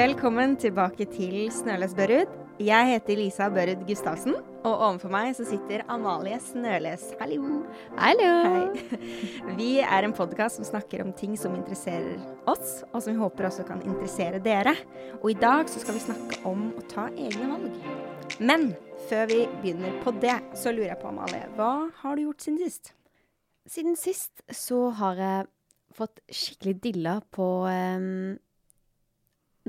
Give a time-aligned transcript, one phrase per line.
[0.00, 2.30] Velkommen tilbake til Snøles Børud.
[2.62, 7.02] Jeg heter Lisa Børud Gustavsen, og overfor meg så sitter Amalie Snøles.
[7.20, 7.58] Hallo.
[7.98, 8.30] Hallo.
[8.54, 9.02] Hei.
[9.58, 12.16] Vi er en podkast som snakker om ting som interesserer
[12.48, 14.72] oss, og som vi håper også kan interessere dere.
[15.20, 17.80] Og i dag så skal vi snakke om å ta egne valg.
[18.40, 18.70] Men
[19.10, 22.62] før vi begynner på det, så lurer jeg på, Amalie, hva har du gjort siden
[22.62, 22.94] sist?
[23.68, 25.50] Siden sist så har jeg
[25.92, 28.38] fått skikkelig dilla på um,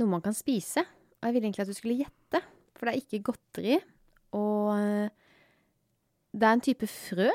[0.02, 0.84] noe man kan spise.
[1.22, 2.42] Og jeg ville egentlig at du skulle gjette,
[2.76, 3.80] for det er ikke godteri.
[4.38, 5.08] Og uh,
[6.32, 7.30] det er en type frø.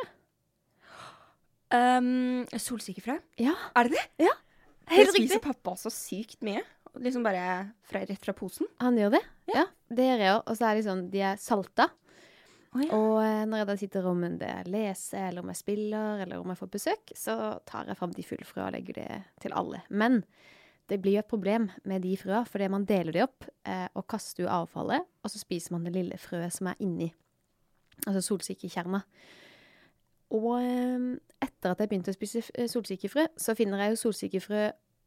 [1.74, 3.18] Um, solsikkefrø?
[3.42, 3.54] Ja.
[3.76, 4.06] Er det det?
[4.28, 4.34] Ja,
[4.86, 6.62] Det helt spiser pappa også sykt mye.
[7.02, 8.68] Liksom bare fra, rett fra posen.
[8.80, 9.22] Han gjør det?
[9.50, 9.60] Ja.
[9.60, 10.42] Ja, det gjør jeg òg.
[10.46, 11.90] Og så er de sånn, de er salta.
[12.76, 12.90] Oh, ja.
[12.92, 16.40] Og eh, når jeg da sitter om det jeg leser, eller om jeg spiller, eller
[16.40, 17.36] om jeg får besøk, så
[17.68, 19.82] tar jeg fram de fullfrøa og legger det til alle.
[19.88, 20.22] Men
[20.88, 24.06] det blir jo et problem med de frøa, fordi man deler de opp eh, og
[24.10, 27.10] kaster jo avfallet, og så spiser man det lille frøet som er inni.
[28.06, 29.02] Altså solsikkekjerna.
[30.36, 31.06] Og eh,
[31.42, 34.64] etter at jeg begynte å spise eh, solsikkefrø, så finner jeg jo solsikkefrø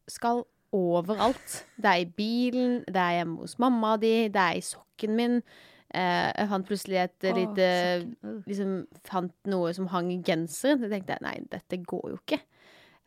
[0.09, 0.43] skal
[0.75, 1.65] overalt.
[1.77, 5.41] Det er i bilen, det er hjemme hos mamma di, det er i sokken min.
[5.89, 7.69] Eh, jeg fant plutselig et oh, lite.
[8.21, 8.41] Øh.
[8.45, 8.73] liksom
[9.09, 10.81] fant noe som hang i genseren.
[10.81, 12.41] Så tenkte jeg nei, dette går jo ikke.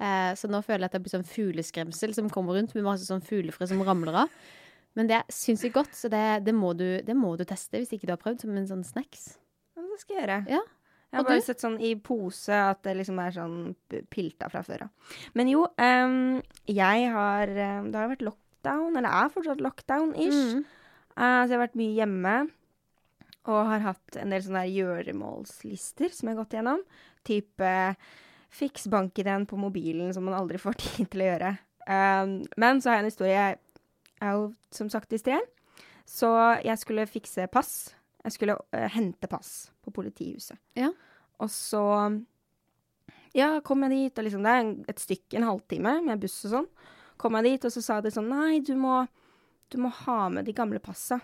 [0.01, 3.07] Eh, så nå føler jeg at det blir sånn fugleskremsel som kommer rundt med masse
[3.09, 4.37] sånn fuglefrø som ramler av.
[4.99, 7.95] Men det er sinnssykt godt, så det, det, må du, det må du teste hvis
[7.97, 9.35] ikke du har prøvd, som en sånn snacks.
[9.77, 10.41] Ja, det skal jeg gjøre.
[10.53, 10.63] Ja.
[11.13, 13.57] Jeg har bare sett sånn i pose at det liksom er sånn
[14.13, 15.17] pilta fra før av.
[15.37, 20.57] Men jo, um, jeg har Det har vært lockdown, eller er fortsatt lockdown-ish.
[20.57, 20.63] Mm.
[21.13, 22.35] Uh, så jeg har vært mye hjemme.
[23.53, 26.85] Og har hatt en del sånne gjøremålslister som jeg har gått gjennom.
[27.29, 27.73] Type
[28.53, 31.53] fiks bank-ideen på mobilen som man aldri får tid til å gjøre.
[31.89, 33.39] Um, men så har jeg en historie.
[33.39, 33.59] Jeg
[34.23, 35.49] er jo som sagt i sted.
[36.09, 36.29] Så
[36.65, 37.73] jeg skulle fikse pass.
[38.23, 40.59] Jeg skulle uh, hente pass på politihuset.
[40.79, 40.93] Ja.
[41.43, 41.83] Og så
[43.33, 46.53] Ja, kom jeg dit, og liksom Det er et stykke, en halvtime, med buss og
[46.53, 46.67] sånn.
[47.17, 49.07] Kom jeg dit, og så sa de sånn Nei, du må,
[49.73, 51.23] du må ha med de gamle passa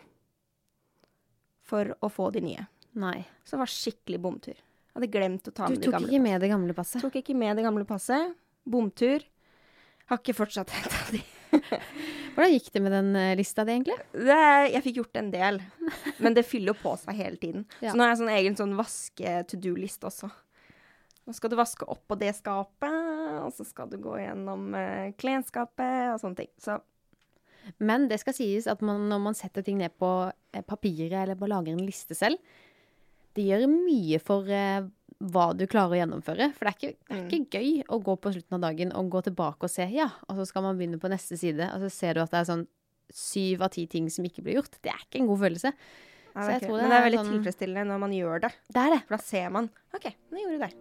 [1.68, 2.64] for å få de nye.
[2.98, 3.20] Nei.
[3.44, 4.62] Så det var skikkelig bomtur.
[4.98, 7.02] Hadde glemt å ta Du med Du tok ikke med det gamle passet.
[7.04, 8.32] Tok ikke med det gamle passet.
[8.66, 9.22] Bomtur.
[10.10, 11.20] Har ikke fortsatt henta de.
[12.34, 13.94] Hvordan gikk det med den eh, lista di, egentlig?
[14.10, 14.40] Det,
[14.72, 15.60] jeg fikk gjort en del,
[16.24, 17.64] men det fyller jo på seg hele tiden.
[17.78, 17.92] Ja.
[17.92, 20.32] Så nå har jeg sånn egen sånn vaske-to-do-liste også.
[21.28, 22.94] Nå skal du vaske opp på det skapet,
[23.44, 26.50] og så skal du gå gjennom uh, klesskapet og sånne ting.
[26.58, 26.78] Så
[27.78, 31.38] Men det skal sies at man, når man setter ting ned på eh, papiret eller
[31.38, 32.40] bare lager en liste selv,
[33.38, 34.82] det gjør mye for eh,
[35.18, 36.50] hva du klarer å gjennomføre.
[36.58, 39.08] For det er, ikke, det er ikke gøy å gå på slutten av dagen og
[39.14, 41.90] gå tilbake og se, ja, og så skal man begynne på neste side, og så
[41.90, 42.66] ser du at det er sånn
[43.14, 44.74] syv av ti ting som ikke blir gjort.
[44.84, 45.72] Det er ikke en god følelse.
[45.72, 48.40] ja, Så det tror Men det det er er veldig sånn- tilfredsstillende når man gjør
[48.44, 48.50] det.
[48.68, 49.00] Det er det.
[49.08, 50.72] For da ser man OK, nå gjorde du det.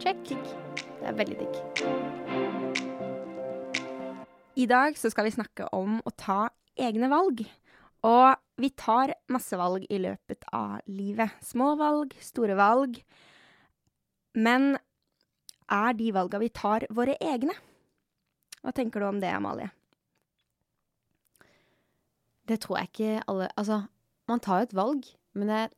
[0.00, 0.24] Check.
[0.98, 1.54] Det er veldig digg.
[4.56, 6.48] I dag så skal vi snakke om å ta
[6.78, 7.42] egne valg.
[8.04, 11.32] Og vi tar masse valg i løpet av livet.
[11.42, 12.98] Små valg, store valg.
[14.36, 14.74] Men
[15.72, 17.54] er de valga vi tar, våre egne?
[18.60, 19.70] Hva tenker du om det, Amalie?
[22.44, 23.84] Det tror jeg ikke alle Altså,
[24.28, 25.70] man tar et valg, men jeg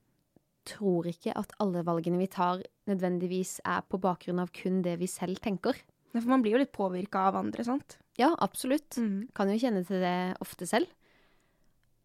[0.66, 5.06] tror ikke at alle valgene vi tar, nødvendigvis er på bakgrunn av kun det vi
[5.10, 5.78] selv tenker.
[6.10, 7.98] Ja, For man blir jo litt påvirka av andre, sant?
[8.18, 8.96] Ja, absolutt.
[8.98, 9.28] Mm.
[9.36, 10.90] Kan jo kjenne til det ofte selv.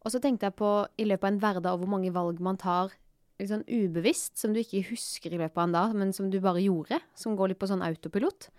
[0.01, 2.93] Og så tenkte jeg på i løpet av en hverdag hvor mange valg man tar
[3.41, 6.39] litt sånn ubevisst, som du ikke husker i løpet av en dag, men som du
[6.41, 8.49] bare gjorde, som går litt på sånn autopilot.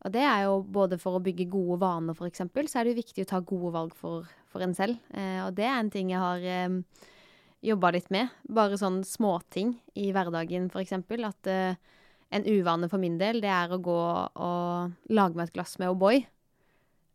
[0.00, 3.02] Og det er jo både for å bygge gode vaner, eksempel, så er det jo
[3.02, 5.00] viktig å ta gode valg for, for en selv.
[5.12, 7.08] Eh, og det er en ting jeg har eh,
[7.68, 8.32] jobba litt med.
[8.48, 11.26] Bare sånn småting i hverdagen, eksempel.
[11.28, 11.76] At eh,
[12.32, 15.92] en uvane for min del, det er å gå og lage meg et glass med
[15.92, 16.24] O'boy.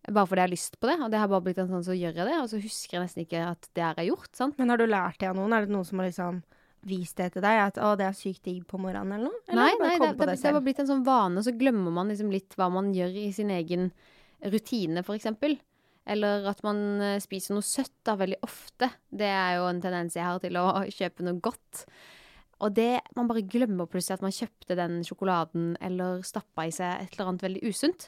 [0.06, 0.98] Bare fordi jeg har lyst på det.
[1.02, 3.06] Og det har bare blitt en sånn så gjør jeg det, og så husker jeg
[3.06, 4.31] nesten ikke at det er gjort.
[4.38, 4.60] sant?
[4.60, 5.56] Men har du lært det av noen?
[5.56, 6.42] Er det noen som har liksom
[6.86, 7.62] vist det til deg?
[7.63, 9.46] At å, det er sykt digg på morgenen, eller noe?
[9.50, 11.56] Eller Nei, nei det, det, det, det har bare blitt en sånn vane, og så
[11.57, 13.90] glemmer man liksom litt hva man gjør i sin egen
[14.46, 15.57] rutine, for eksempel.
[16.06, 18.92] Eller at man eh, spiser noe søtt da, veldig ofte.
[19.10, 20.68] Det er jo en tendens jeg har til å
[21.00, 21.88] kjøpe noe godt.
[22.63, 27.01] Og det, man bare glemmer plutselig at man kjøpte den sjokoladen eller stappa i seg
[27.01, 28.08] et eller annet veldig usunt.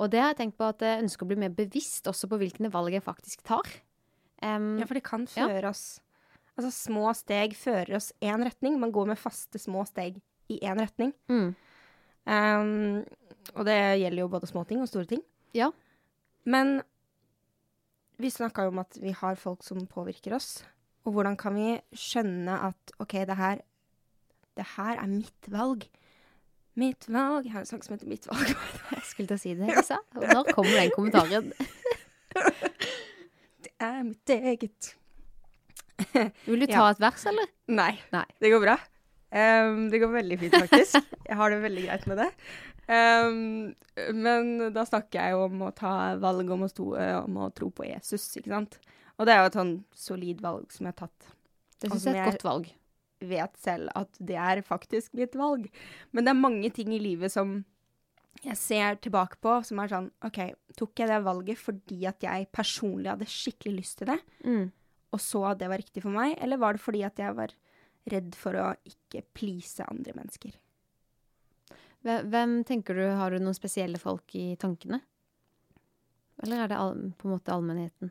[0.00, 2.38] Og det har jeg tenkt på at jeg ønsker å bli mer bevisst også på
[2.40, 3.66] hvilke valg jeg faktisk tar.
[4.42, 5.46] Um, Ja, for det kan Ja.
[5.48, 6.00] føre oss
[6.58, 8.78] Altså, små steg fører oss én retning.
[8.78, 11.14] Man går med faste små steg i én retning.
[11.28, 11.54] mm,
[12.24, 13.04] Um,
[13.56, 15.22] og det gjelder jo både små ting og store ting.
[15.54, 15.70] Ja.
[16.44, 16.82] Men
[18.20, 20.62] vi snakka jo om at vi har folk som påvirker oss.
[21.04, 23.58] Og hvordan kan vi skjønne at OK, det her,
[24.54, 25.88] det her er mitt valg.
[26.80, 27.44] Mitt valg.
[27.46, 28.52] Jeg har en sang som heter Mitt valg.
[28.94, 29.98] Jeg skulle til å si det, Lisa.
[30.16, 31.52] Og når kommer den kommentaren?
[33.62, 34.92] Det er mitt eget.
[36.46, 36.86] Vil du ta Ja.
[36.94, 37.50] et vers, eller?
[37.70, 37.92] Nei.
[38.14, 38.24] Nei.
[38.40, 38.76] Det går bra.
[39.32, 40.98] Um, det går veldig fint, faktisk.
[41.28, 42.28] Jeg har det veldig greit med det.
[42.92, 43.74] Um,
[44.16, 47.70] men da snakker jeg jo om å ta valg om å, eh, om å tro
[47.74, 48.78] på Jesus, ikke sant.
[49.18, 51.30] Og det er jo et sånn solid valg som jeg har tatt.
[51.82, 52.70] Det syns jeg er et godt valg.
[53.28, 55.68] Vet selv at det er faktisk mitt valg.
[56.12, 57.60] Men det er mange ting i livet som
[58.42, 60.38] jeg ser tilbake på som er sånn OK,
[60.76, 64.70] tok jeg det valget fordi at jeg personlig hadde skikkelig lyst til det, Mm.
[65.12, 67.52] og så at det var riktig for meg, eller var det fordi at jeg var
[68.10, 70.56] redd for å ikke please andre mennesker?
[72.02, 74.98] Hvem tenker du, Har du noen spesielle folk i tankene?
[76.42, 76.78] Eller er det
[77.20, 78.10] på en måte allmennheten?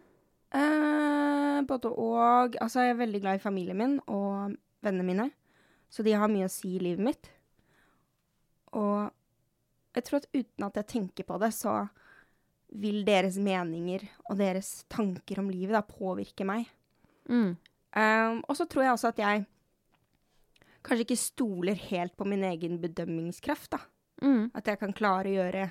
[0.56, 2.56] Eh, både og.
[2.62, 5.30] Altså, jeg er veldig glad i familien min og vennene mine,
[5.92, 7.32] så de har mye å si i livet mitt.
[8.78, 9.10] Og
[9.96, 11.82] jeg tror at uten at jeg tenker på det, så
[12.82, 16.70] vil deres meninger og deres tanker om livet da påvirke meg.
[17.28, 17.58] Mm.
[17.92, 19.44] Um, og så tror jeg også at jeg
[20.82, 23.82] kanskje ikke stoler helt på min egen bedømmingskraft, da.
[24.24, 24.52] Mm.
[24.56, 25.66] At jeg kan klare å gjøre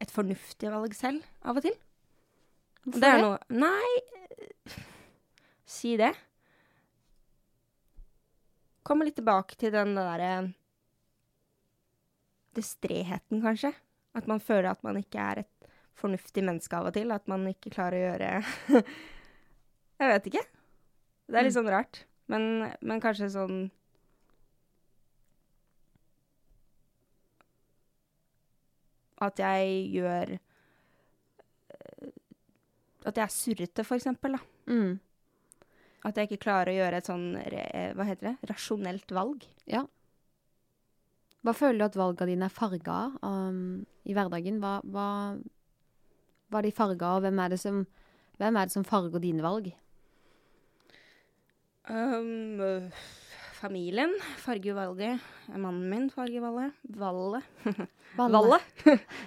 [0.00, 1.76] et fornuftig valg selv, av og til.
[2.84, 4.74] Hvorfor det er noe Nei,
[5.68, 6.14] si det.
[8.90, 10.50] Kommer litt tilbake til den derre
[12.58, 13.70] Distreheten, kanskje.
[14.18, 17.12] At man føler at man ikke er et fornuftig menneske av og til.
[17.14, 18.30] At man ikke klarer å gjøre
[20.00, 20.42] Jeg vet ikke.
[21.30, 22.00] Det er litt sånn rart.
[22.30, 22.42] Men,
[22.82, 23.60] men kanskje sånn
[29.20, 29.70] At jeg
[30.00, 32.10] gjør eh,
[33.06, 34.34] At jeg er surrete, for eksempel.
[34.34, 34.42] Da.
[34.72, 34.98] Mm.
[36.06, 39.44] At jeg ikke klarer å gjøre et sånn hva heter det, rasjonelt valg.
[39.68, 39.84] Ja.
[41.44, 44.58] Hva føler du at valgene dine er farga av um, i hverdagen?
[44.60, 45.06] Hva, hva,
[46.48, 47.24] hva er de farga av?
[47.24, 47.84] Hvem er det som,
[48.40, 49.70] hvem er det som farger dine valg?
[51.88, 52.90] Um,
[53.56, 54.12] familien
[54.44, 55.30] farger jo valget.
[55.56, 56.76] Mannen min farger valget.
[57.00, 57.40] Valle.
[58.20, 58.60] Valle.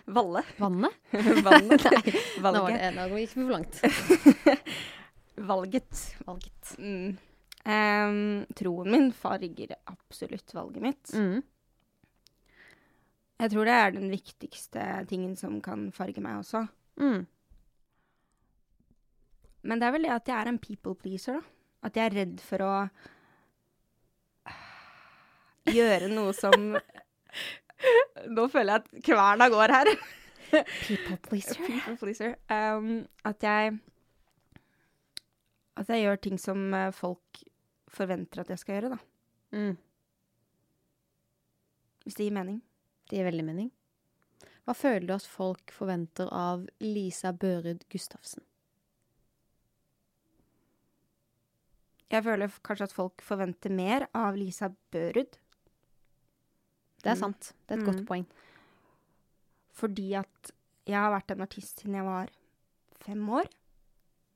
[0.05, 0.43] Valle.
[0.61, 0.93] Vannet?
[1.47, 1.89] Vannet.
[1.91, 2.53] Nei, valget.
[2.53, 3.81] nå, det, nå gikk vi for langt.
[5.43, 6.03] Valget.
[6.27, 6.75] Valget.
[6.79, 7.17] Mm.
[7.63, 11.13] Um, troen min farger absolutt valget mitt.
[11.15, 11.43] Mm.
[13.43, 16.65] Jeg tror det er den viktigste tingen som kan farge meg også.
[17.01, 17.25] Mm.
[19.63, 21.43] Men det er vel det at jeg er en people pleaser, da.
[21.83, 22.73] At jeg er redd for å
[25.71, 26.75] gjøre noe som
[28.35, 29.89] Nå føler jeg at kverna går her.
[30.85, 31.59] People pleaser.
[31.65, 32.35] People pleaser.
[32.47, 33.73] Um, at jeg
[35.77, 37.43] At jeg gjør ting som eh, folk
[37.93, 38.99] forventer at jeg skal gjøre, da.
[39.57, 39.77] Mm.
[42.03, 42.61] Hvis det gir mening.
[43.09, 43.71] Det gir veldig mening.
[44.65, 48.43] Hva føler du at folk forventer av Lisa Børud Gustavsen?
[52.13, 55.37] Jeg føler kanskje at folk forventer mer av Lisa Børud.
[57.03, 57.19] Det er Mm.
[57.19, 57.53] sant.
[57.67, 57.91] Det er et Mm.
[57.93, 58.25] godt poeng.
[59.73, 60.51] Fordi at
[60.85, 62.29] jeg har vært en artist siden jeg var
[62.99, 63.49] fem år.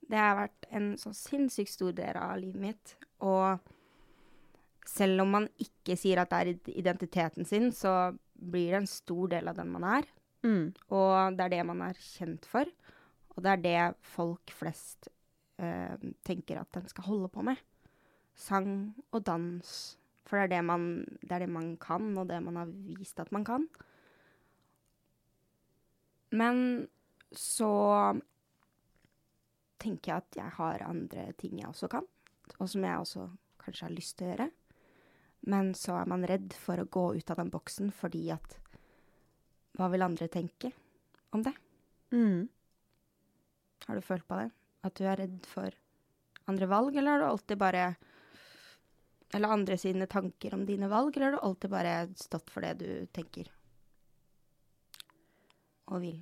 [0.08, 2.94] Det har vært en så sinnssykt stor del av livet mitt.
[3.24, 3.60] Og
[4.88, 9.34] selv om man ikke sier at det er identiteten sin, så blir det en stor
[9.34, 10.08] del av den man er.
[10.46, 10.72] Mm.
[10.94, 12.70] Og det er det man er kjent for.
[13.36, 13.82] Og det er det
[14.16, 15.10] folk flest
[15.62, 17.60] eh, tenker at den skal holde på med.
[18.38, 19.74] Sang og dans.
[20.28, 20.88] For det er det, man,
[21.22, 23.68] det er det man kan, og det man har vist at man kan.
[26.36, 26.88] Men
[27.32, 27.72] så
[29.82, 32.08] tenker jeg at jeg har andre ting jeg også kan,
[32.58, 33.28] og som jeg også
[33.64, 34.50] kanskje har lyst til å gjøre.
[35.48, 38.58] Men så er man redd for å gå ut av den boksen fordi at
[39.78, 40.72] Hva vil andre tenke
[41.36, 41.54] om det?
[42.10, 42.48] Mm.
[43.86, 44.48] Har du følt på det?
[44.88, 45.76] At du er redd for
[46.48, 47.84] andre valg, eller har du alltid bare
[49.36, 52.80] Eller andre sine tanker om dine valg, eller har du alltid bare stått for det
[52.82, 53.52] du tenker
[55.88, 56.18] og vil?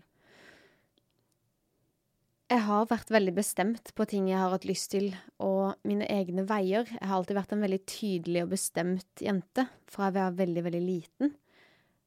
[2.45, 5.07] Jeg har vært veldig bestemt på ting jeg har hatt lyst til,
[5.41, 6.85] og mine egne veier.
[6.85, 10.81] Jeg har alltid vært en veldig tydelig og bestemt jente fra jeg var veldig, veldig
[10.83, 11.31] liten.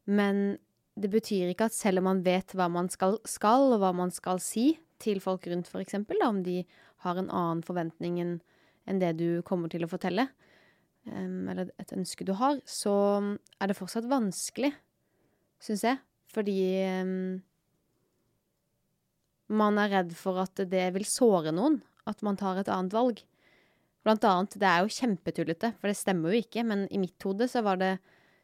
[0.07, 0.45] Men
[0.95, 4.14] det betyr ikke at selv om man vet hva man skal, skal og hva man
[4.14, 6.61] skal si til folk rundt, eksempel, om de
[7.02, 10.28] har en annen forventning enn det du kommer til å fortelle,
[11.11, 12.95] eller et ønske du har, så
[13.59, 14.71] er det fortsatt vanskelig,
[15.62, 15.99] syns jeg.
[16.30, 16.59] Fordi
[19.49, 23.23] man er redd for at det vil såre noen, at man tar et annet valg.
[24.07, 27.49] Blant annet, det er jo kjempetullete, for det stemmer jo ikke, men i mitt hode
[27.50, 27.97] så var det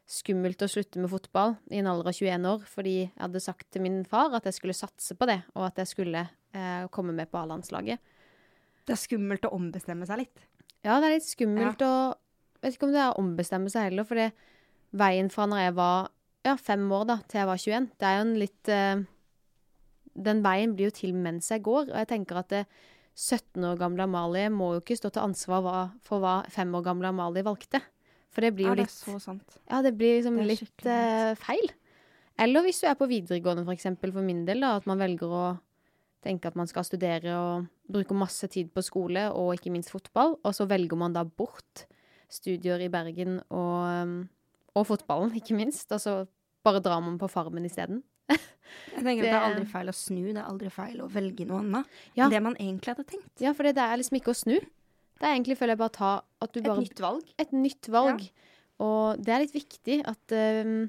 [0.05, 3.69] skummelt å slutte med fotball i en alder av 21 år, fordi jeg hadde sagt
[3.73, 7.15] til min far at jeg skulle satse på det, og at jeg skulle eh, komme
[7.17, 8.13] med på A-landslaget.
[8.85, 10.45] Det er skummelt å ombestemme seg litt.
[10.85, 11.95] Ja, det er litt skummelt å
[12.63, 14.17] Vet ikke om det er å ombestemme seg heller, for
[14.97, 16.07] veien fra når jeg var
[16.47, 19.03] ja, fem år da, til jeg var 21, det er jo en litt eh,
[20.15, 22.65] Den veien blir jo til mens jeg går, og jeg tenker at det,
[23.15, 27.11] 17 år gamle Amalie må jo ikke stå til ansvar for hva 5 år gamle
[27.13, 27.79] Amalie valgte.
[28.35, 29.57] For det blir jo Ja, det er så sant.
[29.69, 31.71] Ja, det blir liksom Det litt eh, feil.
[32.43, 35.31] Eller hvis du er på videregående, for eksempel, for min del, da, at man velger
[35.31, 35.45] å
[36.25, 40.35] tenke at man skal studere og bruke masse tid på skole, og ikke minst fotball,
[40.43, 41.85] og så velger man da bort
[42.27, 44.27] studier i Bergen og,
[44.75, 46.15] og fotballen, ikke minst, og så
[46.65, 48.03] bare drar man på Farmen isteden.
[48.29, 51.45] Jeg tenker at det er aldri feil å snu, det er aldri feil å velge
[51.47, 51.95] noe annet.
[52.17, 52.29] Ja.
[52.31, 53.31] Det man egentlig hadde tenkt.
[53.43, 54.55] Ja, for det er liksom ikke å snu.
[55.15, 56.11] Det er egentlig, føler jeg, bare å ta
[56.45, 57.33] at du Et nytt valg.
[57.39, 58.23] et nytt valg.
[58.83, 60.87] Og det er litt viktig at, um,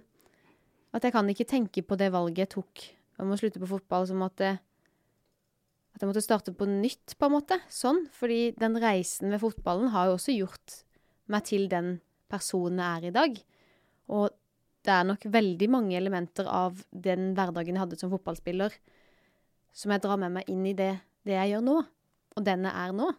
[0.97, 2.87] at jeg kan ikke tenke på det valget jeg tok
[3.23, 4.55] om å slutte på fotball som at, det,
[5.95, 7.61] at jeg måtte starte på nytt, på en måte.
[7.73, 8.05] Sånn.
[8.15, 10.81] Fordi den reisen ved fotballen har jo også gjort
[11.33, 11.97] meg til den
[12.31, 13.39] personen jeg er i dag.
[14.15, 14.35] Og
[14.87, 18.75] det er nok veldig mange elementer av den hverdagen jeg hadde som fotballspiller,
[19.77, 20.93] som jeg drar med meg inn i det,
[21.27, 21.77] det jeg gjør nå.
[22.37, 23.11] Og den jeg er nå.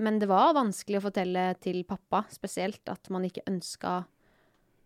[0.00, 4.00] Men det var vanskelig å fortelle til pappa spesielt at man ikke ønska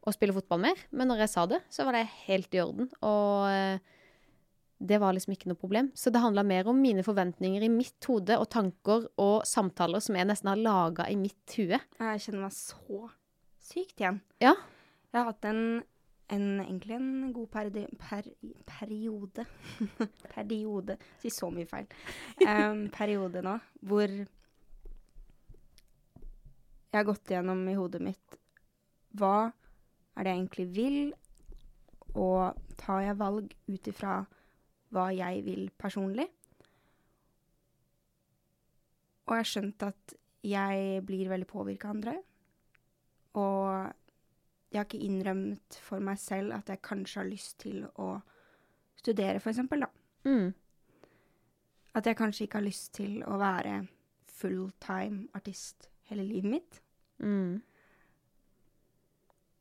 [0.05, 0.81] å spille fotball mer.
[0.93, 2.91] Men når jeg sa det, så var det helt i orden.
[3.07, 3.95] Og eh,
[4.85, 5.91] det var liksom ikke noe problem.
[5.97, 10.19] Så det handla mer om mine forventninger i mitt hode og tanker og samtaler som
[10.19, 11.79] jeg nesten har laga i mitt hue.
[11.79, 13.07] Jeg kjenner meg så
[13.64, 14.21] sykt igjen.
[14.45, 14.57] Ja.
[15.14, 15.83] Jeg har hatt en,
[16.35, 18.26] en egentlig en god peri per,
[18.66, 19.44] periode
[20.35, 20.97] Periode.
[21.23, 21.87] Si så mye feil.
[22.44, 23.54] Um, periode nå
[23.87, 24.11] hvor
[26.94, 28.37] jeg har gått gjennom i hodet mitt
[29.18, 29.50] hva
[30.18, 30.99] er det jeg egentlig vil,
[32.18, 34.18] og tar jeg valg ut ifra
[34.94, 36.26] hva jeg vil personlig?
[39.25, 42.14] Og jeg har skjønt at jeg blir veldig påvirka av andre.
[43.40, 44.03] Og
[44.75, 48.09] jeg har ikke innrømt for meg selv at jeg kanskje har lyst til å
[48.99, 49.90] studere, eksempel, da.
[50.26, 50.50] Mm.
[51.95, 53.76] At jeg kanskje ikke har lyst til å være
[54.35, 56.81] fulltime artist hele livet mitt.
[57.23, 57.61] Mm.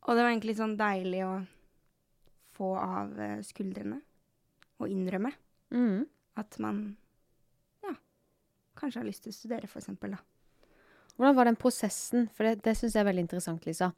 [0.04, 1.34] Og det var egentlig sånn deilig å
[2.58, 4.02] få av eh, skuldrene
[4.82, 5.32] og innrømme
[5.74, 6.04] Mm.
[6.38, 6.82] at man
[7.82, 7.96] ja,
[8.78, 10.20] kanskje har lyst til å studere, for eksempel, da.
[11.16, 12.28] Hvordan var den prosessen?
[12.34, 13.92] For det, det syns jeg er veldig interessant, Lisa.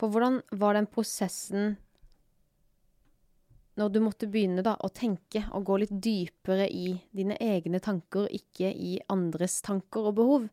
[0.00, 1.76] For hvordan var den prosessen
[3.78, 8.28] når du måtte begynne da å tenke og gå litt dypere i dine egne tanker,
[8.30, 10.44] ikke i andres tanker og behov,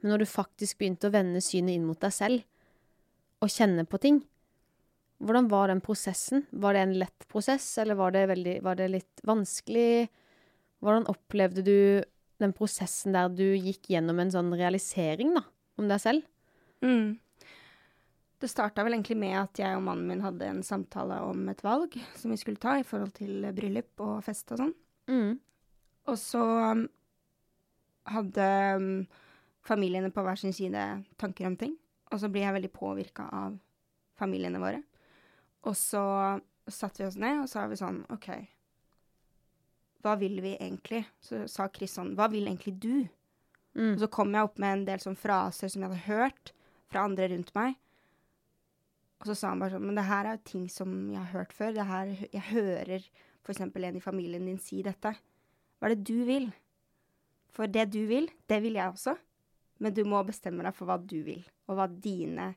[0.00, 4.00] men når du faktisk begynte å vende synet inn mot deg selv og kjenne på
[4.02, 4.20] ting?
[5.24, 6.44] Hvordan var den prosessen?
[6.52, 10.08] Var det en lett prosess, eller var det, veldig, var det litt vanskelig?
[10.84, 11.78] Hvordan opplevde du
[12.42, 15.46] den prosessen der du gikk gjennom en sånn realisering da,
[15.80, 16.26] om deg selv?
[16.84, 17.16] Mm.
[18.40, 21.62] Det starta vel egentlig med at jeg og mannen min hadde en samtale om et
[21.64, 24.74] valg som vi skulle ta i forhold til bryllup og fest og sånn.
[25.08, 25.38] Mm.
[26.06, 26.82] Og så um,
[28.12, 28.90] hadde um,
[29.64, 30.82] familiene på hver sin side
[31.20, 31.72] tanker om ting.
[32.12, 33.56] Og så blir jeg veldig påvirka av
[34.20, 34.82] familiene våre.
[35.66, 36.04] Og så
[36.68, 38.28] satte vi oss ned, og så er vi sånn OK,
[40.04, 41.02] hva vil vi egentlig?
[41.24, 43.06] Så sa Chris sånn, hva vil egentlig du?
[43.76, 43.96] Mm.
[43.96, 46.52] Og så kom jeg opp med en del sånn fraser som jeg hadde hørt
[46.92, 47.74] fra andre rundt meg.
[49.20, 51.32] Og så sa han bare sånn Men det her er jo ting som jeg har
[51.32, 51.72] hørt før.
[51.76, 53.06] Det her, jeg hører
[53.46, 53.62] f.eks.
[53.62, 55.14] en i familien din si dette.
[55.78, 56.50] Hva er det du vil?
[57.54, 59.16] For det du vil, det vil jeg også.
[59.78, 62.54] Men du må bestemme deg for hva du vil, og hva dine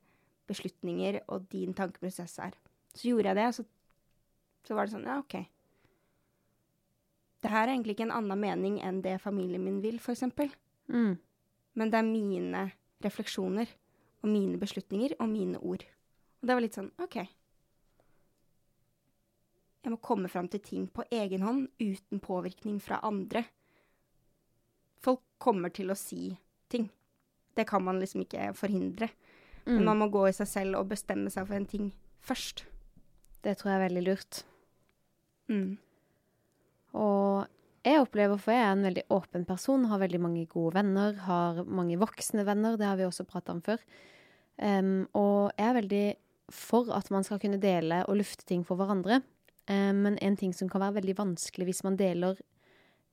[0.48, 2.56] beslutninger og din tankeprosess er.
[2.96, 3.66] Så gjorde jeg det, og så,
[4.68, 5.36] så var det sånn Ja, OK.
[7.40, 10.26] Det her er egentlig ikke en annen mening enn det familien min vil, f.eks.
[10.92, 11.14] Mm.
[11.80, 12.64] Men det er mine
[13.04, 13.70] refleksjoner
[14.24, 15.86] og mine beslutninger og mine ord.
[16.40, 17.16] Og det var litt sånn OK.
[19.84, 23.46] Jeg må komme fram til ting på egen hånd uten påvirkning fra andre.
[25.00, 26.34] Folk kommer til å si
[26.72, 26.90] ting.
[27.56, 29.10] Det kan man liksom ikke forhindre.
[29.66, 29.86] Men Mm.
[29.86, 31.92] man må gå i seg selv og bestemme seg for en ting
[32.22, 32.66] først.
[33.44, 34.44] Det tror jeg er veldig lurt.
[35.50, 35.78] Mm.
[36.94, 37.48] Og
[37.86, 41.64] jeg opplever, for jeg er en veldig åpen person, har veldig mange gode venner, har
[41.64, 43.80] mange voksne venner, det har vi også prata om før.
[44.58, 46.16] Um, og jeg er veldig
[46.52, 49.22] for at man skal kunne dele og lufte ting for hverandre.
[49.70, 52.40] Eh, men en ting som kan være veldig vanskelig hvis man deler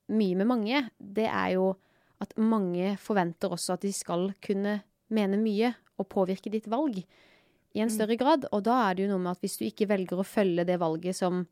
[0.08, 1.74] mye med mange, det er jo
[2.22, 4.78] at mange forventer også at de skal kunne
[5.12, 7.94] mene mye og påvirke ditt valg i en Mm.
[7.96, 8.46] større grad.
[8.52, 10.78] Og da er det jo noe med at hvis du ikke velger å følge det
[10.80, 11.46] valget som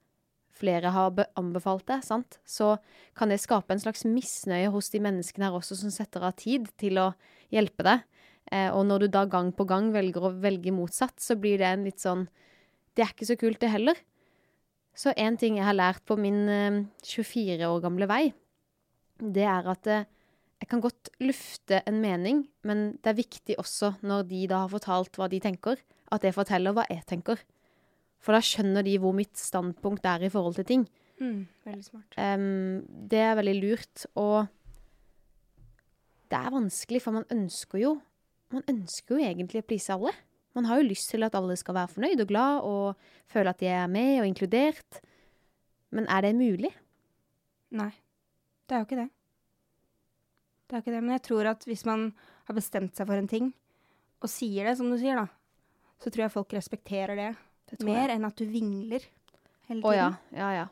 [0.54, 2.78] flere har anbefalt deg, sant, så
[3.14, 6.68] kan det skape en slags misnøye hos de menneskene her også som setter av tid
[6.78, 7.14] til å
[7.50, 8.04] hjelpe deg.
[8.52, 11.70] Eh, og når du da gang på gang velger å velge motsatt, så blir det
[11.70, 12.26] en litt sånn
[12.94, 13.98] Det er ikke så kult, det heller.
[14.94, 18.24] Så en ting jeg har lært på min eh, 24 år gamle vei,
[19.18, 20.06] det er at eh,
[20.62, 24.70] jeg kan godt lufte en mening, men det er viktig også når de da har
[24.72, 25.80] fortalt hva de tenker,
[26.14, 27.42] at jeg forteller hva jeg tenker.
[28.22, 30.86] For da skjønner de hvor mitt standpunkt er i forhold til ting.
[31.20, 32.16] Mm, veldig smart.
[32.16, 34.46] Um, det er veldig lurt, og
[36.32, 37.92] det er vanskelig, for man ønsker jo
[38.52, 40.12] Man ønsker jo egentlig å please alle.
[40.54, 43.62] Man har jo lyst til at alle skal være fornøyd og glad og føle at
[43.62, 45.00] de er med og inkludert.
[45.94, 46.70] Men er det mulig?
[47.74, 47.90] Nei,
[48.68, 49.08] det er jo ikke det.
[50.64, 52.06] Det er ikke det, men jeg tror at hvis man
[52.48, 53.50] har bestemt seg for en ting,
[54.24, 55.26] og sier det, som du sier, da,
[56.00, 57.32] så tror jeg folk respekterer det
[57.70, 59.04] Det mer enn at du vingler
[59.68, 59.84] hele tiden.
[59.84, 60.64] Å ja, ja, ja.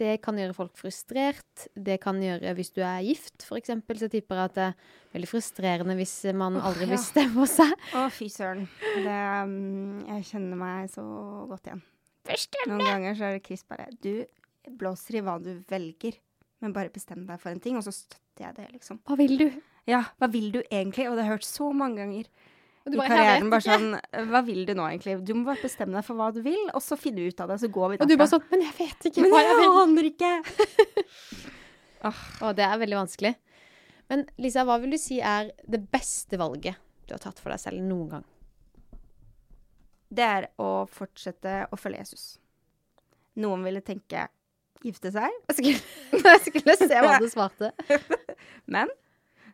[0.00, 1.66] Det kan gjøre folk frustrert.
[1.74, 5.30] Det kan gjøre hvis du er gift, eksempel, så tipper jeg at det er veldig
[5.30, 6.96] frustrerende hvis man Åh, aldri ja.
[6.96, 7.74] bestemmer seg.
[7.94, 8.66] Å, fy søren.
[8.80, 11.04] Det, um, jeg kjenner meg så
[11.50, 11.84] godt igjen.
[12.70, 14.24] Noen ganger så er det Chris bare Du
[14.80, 16.16] blåser i hva du velger,
[16.64, 19.02] men bare bestem deg for en ting, og så støtter jeg det, liksom.
[19.04, 19.46] Hva vil du?
[19.86, 21.06] Ja, hva vil du egentlig?
[21.10, 22.30] Og det har jeg hørt så mange ganger
[22.92, 23.50] i «Jeg karrieren.
[23.52, 25.14] Bare sånn Hva vil du nå, egentlig?
[25.24, 27.56] Du må bare bestemme deg for hva du vil, og så finne ut av det,
[27.62, 29.62] så går vi Og du bare sånn Men jeg vet ikke Men hva jeg jeg
[29.62, 29.78] vil.
[29.84, 30.32] aner ikke!
[32.44, 33.32] Og det er veldig vanskelig.
[34.12, 36.76] Men Lisa, hva vil du si er det beste valget
[37.08, 38.26] du har tatt for deg selv noen gang?
[40.14, 42.26] Det er å fortsette å følge Jesus.
[43.40, 44.28] Noen ville tenke
[44.84, 45.80] gifte seg, Jeg skulle,
[46.20, 47.72] jeg skulle se hva du svarte.
[48.76, 48.92] men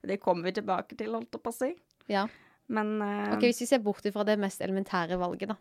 [0.03, 1.71] det kommer vi tilbake til, holdt jeg på å si.
[2.11, 2.27] Ja.
[2.71, 5.57] Men uh, Ok, Hvis vi ser bort fra det mest elementære valget, da,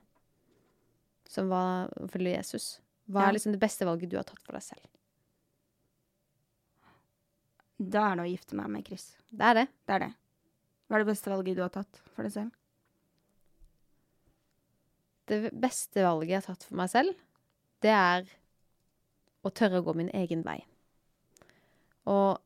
[1.29, 3.29] som var å følge Jesus, hva Ja.
[3.31, 4.85] er liksom det beste valget du har tatt for deg selv?
[7.79, 9.05] da er det å gifte meg med Chris.
[9.31, 9.67] Det er det.
[9.87, 10.09] Det er det.
[10.89, 12.49] Hva er det beste valget du har tatt for deg selv?
[15.29, 17.15] Det beste valget jeg har tatt for meg selv,
[17.85, 18.27] det er
[19.47, 20.57] å tørre å gå min egen vei.
[22.09, 22.41] Og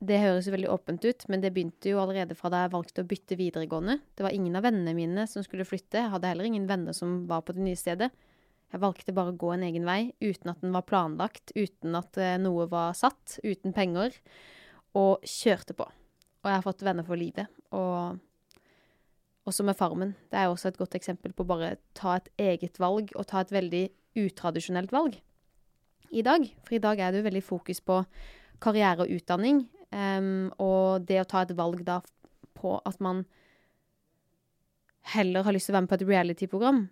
[0.00, 3.02] det høres jo veldig åpent ut, men det begynte jo allerede fra da jeg valgte
[3.02, 3.98] å bytte videregående.
[4.16, 6.00] Det var ingen av vennene mine som skulle flytte.
[6.00, 8.08] Jeg hadde heller ingen venner som var på det nye stedet.
[8.70, 12.16] Jeg valgte bare å gå en egen vei, uten at den var planlagt, uten at
[12.16, 14.14] eh, noe var satt, uten penger,
[14.96, 15.84] og kjørte på.
[16.40, 17.50] Og jeg har fått venner for livet.
[17.76, 18.16] Og
[19.50, 20.14] også med Farmen.
[20.32, 23.52] Det er også et godt eksempel på bare ta et eget valg, og ta et
[23.52, 23.82] veldig
[24.22, 25.18] utradisjonelt valg
[26.10, 26.46] i dag.
[26.64, 28.00] For i dag er det jo veldig fokus på
[28.62, 32.00] karriere og utdanning, em, og det å ta et valg da
[32.58, 33.24] på at man
[35.14, 36.84] heller har lyst til å være med på et reality-program,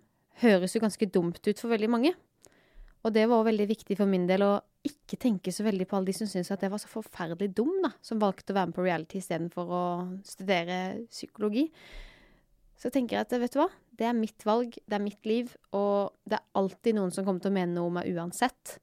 [0.43, 2.15] høres jo ganske dumt ut for veldig mange.
[3.05, 4.53] Og det var også veldig viktig for min del å
[4.85, 7.71] ikke tenke så veldig på alle de som syntes at jeg var så forferdelig dum,
[7.83, 9.83] da, som valgte å være med på reality istedenfor å
[10.27, 10.79] studere
[11.11, 11.67] psykologi.
[12.79, 15.51] Så tenker jeg at vet du hva, det er mitt valg, det er mitt liv,
[15.75, 18.77] og det er alltid noen som kommer til å mene noe om meg uansett.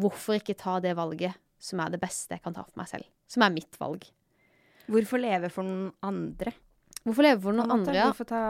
[0.00, 3.08] Hvorfor ikke ta det valget som er det beste jeg kan ta for meg selv?
[3.30, 4.04] Som er mitt valg.
[4.90, 6.52] Hvorfor leve for noen andre?
[7.04, 7.94] Hvorfor leve for noen andre?
[7.94, 8.08] Ja?
[8.10, 8.40] Hvorfor ta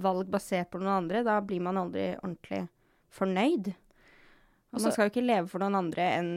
[0.00, 1.20] valg basert på noen andre?
[1.26, 2.62] Da blir man aldri ordentlig
[3.12, 3.68] fornøyd.
[3.74, 6.32] Og Altså- man skal jo ikke leve for noen andre enn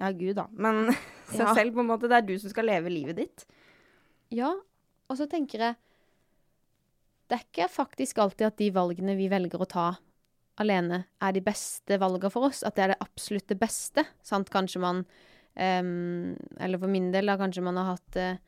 [0.00, 0.46] ja, Gud, da.
[0.56, 0.86] Men
[1.30, 1.54] seg Ja.
[1.54, 2.08] selv, på en måte.
[2.08, 3.44] Det er du som skal leve livet ditt.
[4.30, 4.52] Ja,
[5.10, 5.76] og så tenker jeg
[7.28, 9.86] Det er ikke faktisk alltid at de valgene vi velger å ta
[10.60, 12.62] alene, er de beste valgene for oss.
[12.62, 14.04] At det er det absolutt det beste.
[14.22, 14.50] Sant?
[14.52, 15.06] Kanskje man
[15.54, 18.40] em, Eller for min del, da, kanskje man har hatt uh,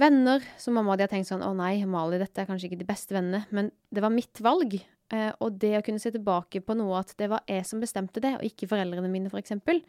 [0.00, 2.82] venner som mamma og de har tenkt sånn Å nei, Mali, dette er kanskje ikke
[2.82, 3.44] de beste vennene.
[3.50, 4.78] Men det var mitt valg.
[5.10, 8.22] Uh, og det å kunne se tilbake på noe at det var jeg som bestemte
[8.22, 9.82] det, og ikke foreldrene mine, for eksempel,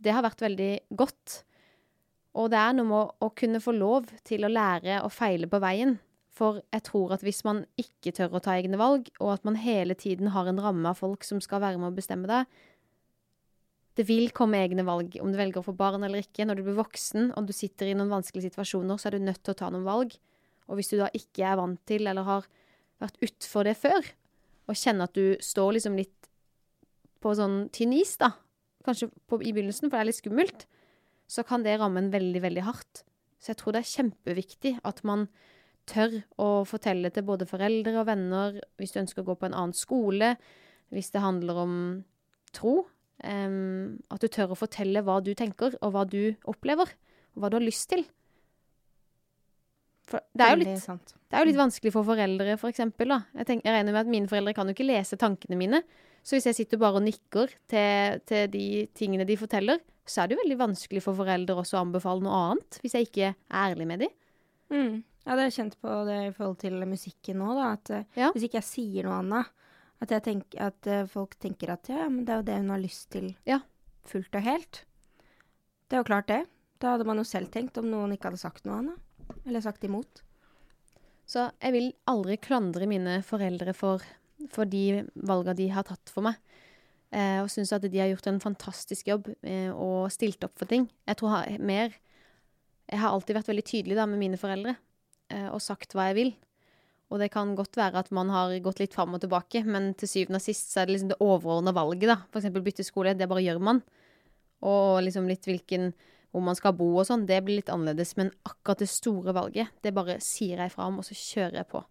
[0.00, 1.40] det har vært veldig godt.
[2.38, 5.48] Og det er noe med å, å kunne få lov til å lære og feile
[5.50, 5.96] på veien.
[6.30, 9.58] For jeg tror at hvis man ikke tør å ta egne valg, og at man
[9.60, 12.44] hele tiden har en ramme av folk som skal være med å bestemme det
[13.98, 16.46] Det vil komme egne valg, om du velger å få barn eller ikke.
[16.46, 19.42] Når du blir voksen og du sitter i noen vanskelige situasjoner, så er du nødt
[19.42, 20.14] til å ta noen valg.
[20.70, 22.46] Og hvis du da ikke er vant til, eller har
[23.02, 24.06] vært utfor det før,
[24.70, 26.28] og kjenner at du står liksom litt
[27.20, 28.30] på sånn tynn is, da,
[28.86, 30.66] kanskje på, i begynnelsen, for det er litt skummelt,
[31.30, 33.02] så kan det ramme en veldig, veldig hardt.
[33.40, 35.26] Så jeg tror det er kjempeviktig at man
[35.90, 39.56] tør å fortelle til både foreldre og venner hvis du ønsker å gå på en
[39.56, 40.34] annen skole,
[40.94, 41.74] hvis det handler om
[42.54, 42.84] tro,
[43.24, 46.92] Em, at du tør å fortelle hva du tenker, og hva du opplever.
[47.36, 48.04] Og hva du har lyst til.
[50.10, 50.86] For det er jo litt
[51.30, 53.20] det er jo litt vanskelig for foreldre, for eksempel, da.
[53.38, 55.78] Jeg, tenker, jeg regner med at mine foreldre kan jo ikke lese tankene mine.
[56.26, 58.64] Så hvis jeg sitter bare og nikker til, til de
[58.98, 62.40] tingene de forteller, så er det jo veldig vanskelig for foreldre også å anbefale noe
[62.48, 64.16] annet, hvis jeg ikke er ærlig med dem.
[64.74, 64.98] Mm.
[65.22, 67.70] Ja, det har jeg kjent på det i forhold til musikken nå, da.
[67.78, 68.32] At eh, Ja.
[68.34, 69.54] hvis ikke jeg sier noe annet,
[70.00, 72.72] at, jeg tenk, at eh, folk tenker at ja, men det er jo det hun
[72.74, 73.60] har lyst til Ja.
[74.08, 74.84] fullt og helt.
[75.88, 76.40] Det er jo klart det.
[76.80, 79.34] Da hadde man jo selv tenkt om noen ikke hadde sagt noe annet.
[79.44, 80.22] Eller sagt imot.
[81.28, 84.02] Så jeg vil aldri klandre mine foreldre for,
[84.50, 86.40] for de valgene de har tatt for meg.
[87.12, 90.70] Eh, og syns at de har gjort en fantastisk jobb eh, og stilt opp for
[90.70, 90.88] ting.
[91.10, 91.92] Jeg tror ha, mer
[92.90, 94.76] Jeg har alltid vært veldig tydelig da med mine foreldre
[95.30, 96.32] eh, og sagt hva jeg vil.
[97.10, 100.10] Og det kan godt være at man har gått litt fram og tilbake, men til
[100.10, 102.20] syvende og sist så er det liksom det overordna valget, da.
[102.30, 102.86] For eksempel bytte
[103.18, 103.82] det bare gjør man.
[104.62, 105.90] Og liksom litt hvilken
[106.30, 108.14] hvor man skal bo og sånn, det blir litt annerledes.
[108.16, 111.70] Men akkurat det store valget, det bare sier jeg fra om, og så kjører jeg
[111.72, 111.82] på.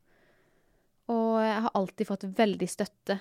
[1.12, 3.20] Og jeg har alltid fått veldig støtte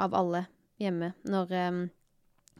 [0.00, 0.46] av alle
[0.80, 1.52] hjemme når,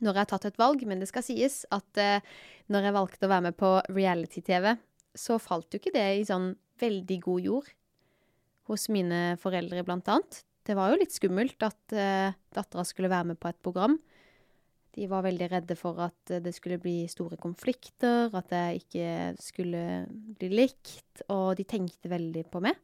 [0.02, 0.84] når jeg har tatt et valg.
[0.84, 2.20] Men det skal sies at eh,
[2.68, 4.74] når jeg valgte å være med på reality-TV,
[5.16, 7.72] så falt jo ikke det i sånn veldig god jord
[8.72, 10.42] hos mine foreldre, blant annet.
[10.62, 13.98] Det var jo litt skummelt at uh, dattera skulle være med på et program.
[14.92, 19.12] De var veldig redde for at eh, det skulle bli store konflikter, at jeg ikke
[19.40, 19.85] skulle
[20.37, 22.76] bli likt, og de tenkte veldig på meg.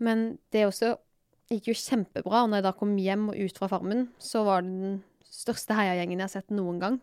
[0.00, 0.94] Men det også
[1.52, 4.64] gikk jo kjempebra, og når jeg da kom hjem og ut fra Farmen, så var
[4.64, 4.96] det den
[5.28, 6.98] største heiagjengen jeg har sett noen gang.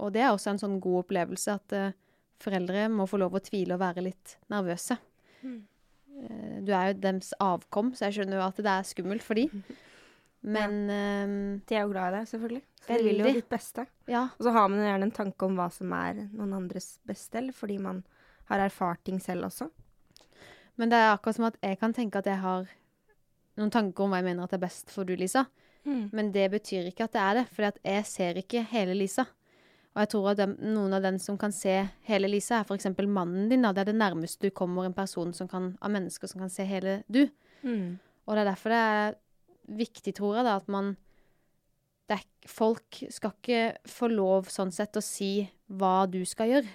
[0.00, 1.92] Og det er også en sånn god opplevelse at uh,
[2.42, 4.96] foreldre må få lov å tvile og være litt nervøse.
[5.44, 5.60] Mm.
[6.14, 9.34] Eh, du er jo dems avkom, så jeg skjønner jo at det er skummelt for
[9.40, 9.48] de.
[10.54, 11.34] Men eh,
[11.66, 12.62] De er jo glad i deg, selvfølgelig.
[12.84, 13.86] Så de vil jo ditt beste.
[14.12, 16.98] ja, Og så har man jo gjerne en tanke om hva som er noen andres
[17.08, 18.02] beste, eller fordi man
[18.50, 19.70] har erfart ting selv også.
[20.76, 22.66] Men det er akkurat som at jeg kan tenke at jeg har
[23.56, 25.46] noen tanker om hva jeg mener at er best for du, Lisa.
[25.84, 29.26] Men det betyr ikke at det er det, for jeg ser ikke hele Lisa.
[29.94, 31.76] Og jeg tror at dem, noen av dem som kan se
[32.08, 32.88] hele Lisa, er f.eks.
[33.06, 33.62] mannen din.
[33.62, 33.70] Da.
[33.70, 36.66] Det er det nærmeste du kommer en person som kan, av mennesker som kan se
[36.66, 37.28] hele du.
[37.62, 38.00] Mm.
[38.26, 39.18] Og det er derfor det er
[39.78, 40.96] viktig, tror jeg, da, at man
[42.10, 46.72] er, Folk skal ikke få lov sånn sett å si hva du skal gjøre,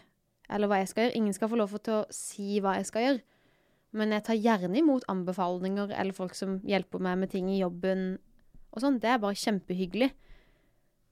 [0.50, 1.18] eller hva jeg skal gjøre.
[1.20, 3.22] Ingen skal få lov til å si hva jeg skal gjøre.
[4.00, 8.18] Men jeg tar gjerne imot anbefalinger eller folk som hjelper meg med ting i jobben
[8.74, 9.00] og sånn.
[9.02, 10.10] Det er bare kjempehyggelig.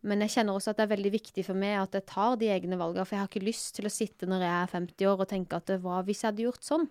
[0.07, 2.47] Men jeg kjenner også at det er veldig viktig for meg at jeg tar de
[2.53, 5.23] egne valgene, for jeg har ikke lyst til å sitte når jeg er 50 år
[5.23, 6.87] og tenke at hva hvis jeg hadde gjort sånn?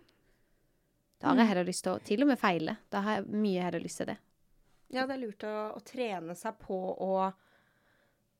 [1.16, 2.76] Da har jeg heller lyst til å til og med feile.
[2.92, 4.18] Da har jeg mye heller lyst til det.
[4.92, 7.12] Ja, det er lurt å, å trene seg på å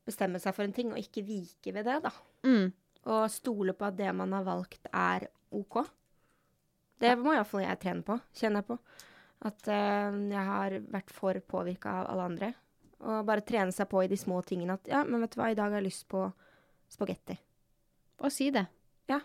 [0.07, 2.13] bestemme seg for en ting, og ikke vike ved det, da.
[2.47, 2.69] Mm.
[3.11, 5.81] Og stole på at det man har valgt, er OK.
[7.01, 8.79] Det må iallfall jeg trene på, kjenner jeg på.
[9.47, 12.53] At uh, jeg har vært for påvirka av alle andre.
[13.05, 15.51] Og bare trene seg på i de små tingene at ja, men vet du hva,
[15.53, 16.23] i dag har jeg lyst på
[16.93, 17.37] spagetti.
[18.25, 18.65] Og si det.
[19.11, 19.21] Ja.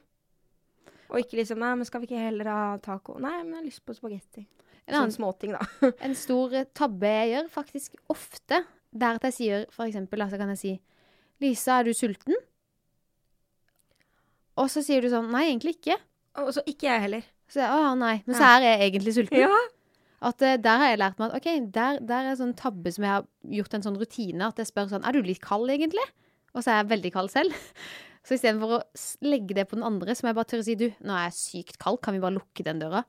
[1.11, 3.15] Og ikke liksom nei, men skal vi ikke heller ha taco?
[3.21, 4.45] Nei, men jeg har lyst på spagetti.
[4.91, 5.63] Sånne småting, da.
[6.05, 10.51] En stor tabbe jeg gjør, faktisk ofte, der at jeg sier for eksempel, altså kan
[10.51, 10.73] jeg si
[11.41, 12.35] Lisa, er du sulten?
[14.59, 15.95] Og så sier du sånn Nei, egentlig ikke.
[16.41, 17.29] Og så ikke jeg heller.
[17.51, 18.17] Så å nei.
[18.27, 19.39] Men så er jeg egentlig sulten.
[19.41, 19.61] Ja.
[20.21, 22.93] At uh, der har jeg lært meg at OK, der, der er en sånn tabbe
[22.93, 25.71] som jeg har gjort en sånn rutine, at jeg spør sånn Er du litt kald,
[25.73, 26.05] egentlig?
[26.53, 27.55] Og så er jeg veldig kald selv.
[28.21, 28.81] Så istedenfor å
[29.25, 31.23] legge det på den andre, så må jeg bare tørre å si du, nå er
[31.31, 32.99] jeg sykt kald, kan vi bare lukke den døra?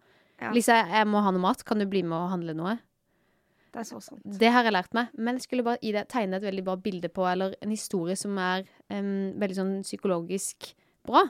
[0.40, 0.55] Ja.
[0.57, 2.79] Lisa, jeg, må ha noe mat, kan du bli med og handle noe?
[3.72, 4.22] Det er så sant.
[4.25, 6.79] Det har jeg lært meg, men jeg skulle bare i det tegne et veldig bra
[6.81, 10.72] bilde på, eller en historie som er um, veldig sånn psykologisk
[11.09, 11.27] bra.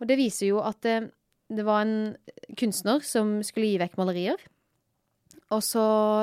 [0.00, 0.96] Og det viser jo at det,
[1.52, 2.16] det var en
[2.58, 4.48] kunstner som skulle gi vekk malerier.
[5.52, 5.82] Og så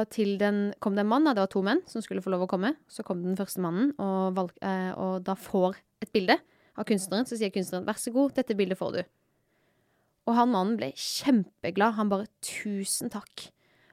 [0.10, 2.74] den, kom det en mann, det var to menn som skulle få lov å komme.
[2.90, 6.40] Så kom den første mannen, og, valg, eh, og da får et bilde
[6.80, 7.28] av kunstneren.
[7.30, 9.02] Så sier kunstneren, vær så god, dette bildet får du.
[10.30, 11.98] Og han mannen ble kjempeglad.
[12.00, 13.50] Han bare, tusen takk.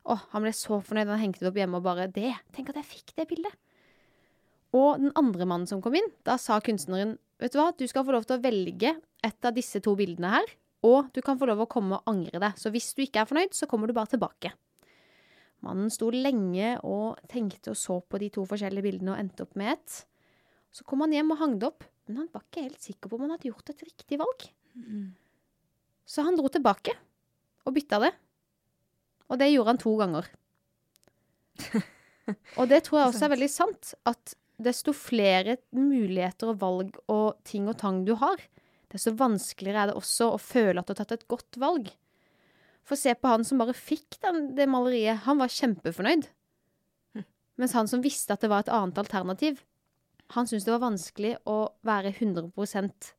[0.07, 1.11] Åh, han ble så fornøyd.
[1.11, 2.33] Han hengte det opp hjemme og bare Det!
[2.55, 3.57] Tenk at jeg fikk det bildet!
[4.77, 8.05] Og den andre mannen som kom inn, da sa kunstneren Vet du hva, du skal
[8.07, 8.94] få lov til å velge
[9.27, 10.53] et av disse to bildene her,
[10.88, 12.57] og du kan få lov å komme og angre deg.
[12.57, 14.55] Så hvis du ikke er fornøyd, så kommer du bare tilbake.
[15.64, 19.57] Mannen sto lenge og tenkte og så på de to forskjellige bildene og endte opp
[19.59, 19.99] med et.
[20.75, 23.16] Så kom han hjem og hang det opp, men han var ikke helt sikker på
[23.16, 24.49] om han hadde gjort et riktig valg.
[26.07, 26.95] Så han dro tilbake
[27.66, 28.12] og bytta det.
[29.27, 30.29] Og det gjorde han to ganger.
[32.59, 33.92] Og det tror jeg også er veldig sant.
[34.07, 38.40] At desto flere muligheter og valg og ting og tang du har,
[38.92, 41.90] desto vanskeligere er det også å føle at du har tatt et godt valg.
[42.87, 45.25] For se på han som bare fikk den, det maleriet.
[45.27, 46.29] Han var kjempefornøyd.
[47.59, 49.62] Mens han som visste at det var et annet alternativ,
[50.37, 51.55] han syntes det var vanskelig å
[51.87, 53.12] være 100%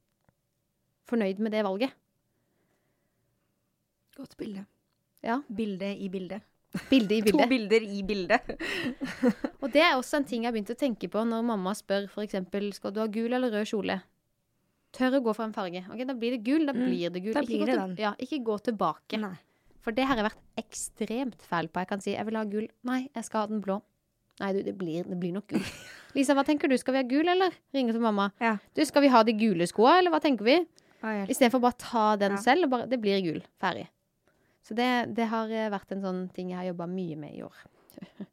[1.10, 1.96] fornøyd med det valget.
[4.18, 4.66] Godt bilde.
[5.26, 5.40] Ja.
[5.50, 6.42] Bilde i bildet.
[6.92, 8.54] Bilde i To bilder i bildet.
[9.64, 12.08] Og det er også en ting jeg har begynt å tenke på når mamma spør
[12.12, 14.00] for eksempel, skal du ha gul eller rød kjole.
[14.98, 15.84] Tør å gå for en farge.
[15.92, 17.34] Ok, Da blir det gul, da Mm, blir det gul.
[17.36, 17.96] da ikke, blir gå det til, den.
[18.06, 19.20] ja, ikke gå tilbake.
[19.22, 19.36] Nei.
[19.88, 21.80] For det har jeg vært ekstremt feil på.
[21.80, 22.66] Jeg kan si jeg vil ha gul.
[22.90, 23.78] Nei, jeg skal ha den blå.
[24.42, 25.64] Nei, du, det blir, det blir nok gul.
[26.18, 26.76] Lisa, hva tenker du?
[26.78, 27.56] Skal vi ha gul, eller?
[27.74, 28.26] Ringer til mamma.
[28.44, 28.58] Ja.
[28.76, 30.58] Du, skal vi ha de gule skoa, eller hva tenker vi?
[31.32, 32.42] Istedenfor bare ta den Ja.
[32.44, 32.68] selv.
[32.68, 33.40] Og bare, det blir gul.
[33.64, 33.88] Ferdig.
[34.68, 37.46] Så det, det har eh, vært en sånn ting jeg har jobba mye med i
[37.48, 37.64] år.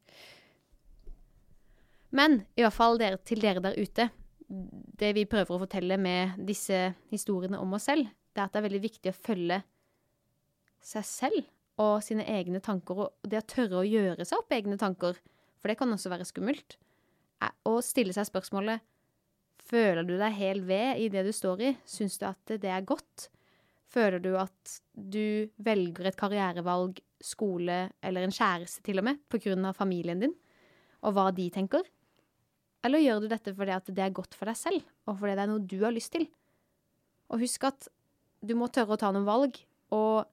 [2.19, 4.09] Men i hvert fall dere, til dere der ute.
[4.51, 8.61] Det vi prøver å fortelle med disse historiene om oss selv, det er at det
[8.61, 9.61] er veldig viktig å følge
[10.85, 11.44] seg selv
[11.81, 15.16] og sine egne tanker, og det å tørre å gjøre seg opp egne tanker,
[15.59, 16.77] for det kan også være skummelt.
[17.64, 18.85] å stille seg spørsmålet
[19.64, 21.70] Føler du deg hel ved i det du står i?
[21.88, 23.31] Syns du at det er godt?
[23.88, 29.40] Føler du at du velger et karrierevalg, skole eller en kjæreste til og med, på
[29.40, 30.35] grunn av familien din,
[31.01, 31.87] og hva de tenker?
[32.85, 35.44] Eller gjør du dette fordi at det er godt for deg selv, og fordi det
[35.47, 36.27] er noe du har lyst til?
[37.33, 37.88] Og husk at
[38.44, 39.57] du må tørre å ta noen valg,
[39.94, 40.29] og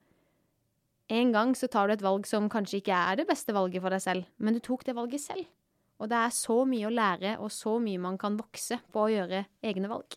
[1.12, 3.92] en gang så tar du et valg som kanskje ikke er det beste valget for
[3.92, 5.46] deg selv, men du tok det valget selv.
[6.02, 9.12] Og det er så mye å lære, og så mye man kan vokse på å
[9.12, 10.16] gjøre egne valg.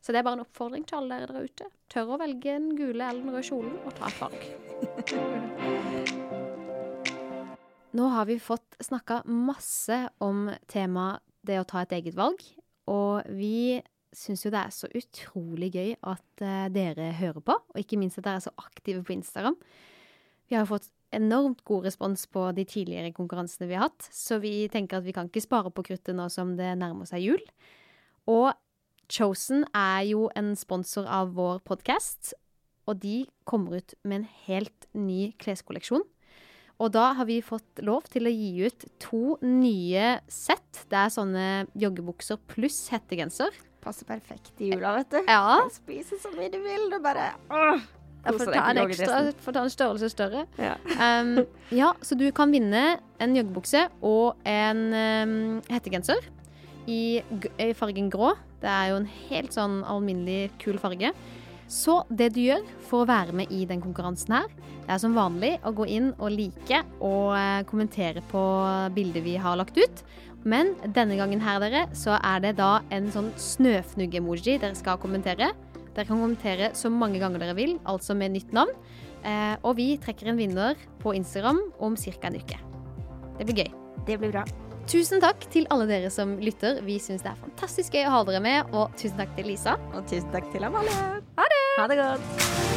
[0.00, 1.66] Så det er bare en oppfordring til alle dere der ute.
[1.92, 4.40] Tør å velge den gule eller den røde kjolen, og ta et valg.
[7.96, 12.40] Nå har vi fått snakka masse om temaet det å ta et eget valg,
[12.90, 13.82] og vi
[14.16, 18.18] syns jo det er så utrolig gøy at eh, dere hører på, og ikke minst
[18.20, 19.56] at dere er så aktive på Instagram.
[20.50, 24.68] Vi har fått enormt god respons på de tidligere konkurransene vi har hatt, så vi
[24.72, 27.42] tenker at vi kan ikke spare på kruttet nå som det nærmer seg jul.
[28.30, 28.52] Og
[29.06, 32.32] Chosen er jo en sponsor av vår podkast,
[32.90, 36.02] og de kommer ut med en helt ny kleskolleksjon.
[36.82, 40.82] Og da har vi fått lov til å gi ut to nye sett.
[40.90, 41.46] Det er sånne
[41.78, 43.54] joggebukser pluss hettegenser.
[43.80, 45.20] Passer perfekt i jula, vet du.
[45.30, 45.62] Ja.
[45.72, 47.86] Spise så mye du vil, du bare åh.
[48.26, 49.20] Jeg Kose får ta en ekstra,
[49.54, 50.44] ta en størrelse større.
[50.58, 50.74] Ja.
[50.98, 51.44] Um,
[51.80, 55.38] ja, så du kan vinne en joggebukse og en um,
[55.70, 56.26] hettegenser
[56.90, 58.34] i, i fargen grå.
[58.62, 61.12] Det er jo en helt sånn alminnelig kul farge.
[61.70, 64.50] Så det du gjør for å være med i den konkurransen her,
[64.86, 68.42] det er som vanlig å gå inn og like og eh, kommentere på
[68.94, 70.04] bildet vi har lagt ut.
[70.46, 75.50] Men denne gangen her, dere, så er det da en sånn snøfnugg-emoji dere skal kommentere.
[75.96, 78.74] Dere kan kommentere så mange ganger dere vil, altså med nytt navn.
[79.24, 82.28] Eh, og vi trekker en vinner på Instagram om ca.
[82.28, 82.60] en uke.
[83.38, 83.72] Det blir gøy.
[84.06, 84.44] Det blir bra.
[84.86, 86.78] Tusen takk til alle dere som lytter.
[86.86, 88.74] Vi syns det er fantastisk gøy å ha dere med.
[88.76, 89.80] Og tusen takk til Lisa.
[89.96, 90.94] Og tusen takk til Amalie.
[91.40, 91.62] Ha det!
[91.80, 92.75] Ha det godt.